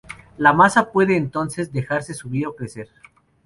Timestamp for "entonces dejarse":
1.15-2.15